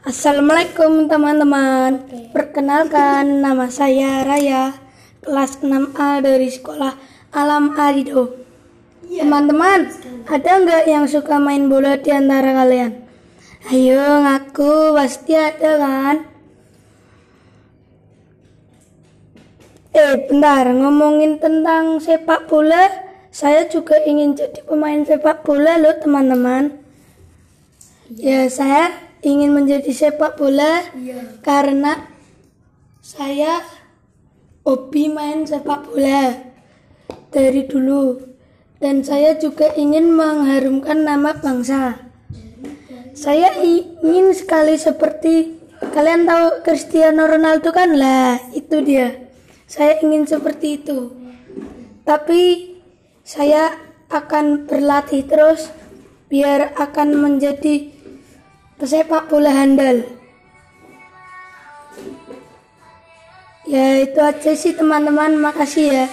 [0.00, 2.00] Assalamualaikum teman-teman.
[2.32, 4.72] Perkenalkan nama saya Raya,
[5.20, 6.96] kelas 6A dari sekolah
[7.36, 8.32] Alam Arido.
[9.04, 9.92] Teman-teman,
[10.24, 12.96] ada nggak yang suka main bola di antara kalian?
[13.68, 16.16] Ayo ngaku, pasti ada kan?
[19.92, 22.88] Eh, bentar, ngomongin tentang sepak bola,
[23.28, 26.80] saya juga ingin jadi pemain sepak bola loh teman-teman.
[28.16, 31.40] Ya, saya ingin menjadi sepak bola Iya.
[31.44, 32.08] karena
[33.00, 33.60] saya
[34.64, 36.36] hobi main sepak bola
[37.32, 38.20] dari dulu
[38.80, 42.00] dan saya juga ingin mengharumkan nama bangsa.
[43.12, 45.60] Saya ingin sekali seperti
[45.92, 49.28] kalian tahu Cristiano Ronaldo kan lah itu dia.
[49.68, 51.12] Saya ingin seperti itu.
[52.08, 52.72] Tapi
[53.20, 53.76] saya
[54.08, 55.68] akan berlatih terus
[56.32, 57.92] biar akan menjadi
[58.80, 60.00] pesepak bola handal.
[63.68, 66.06] Ya itu aja sih teman-teman, makasih ya.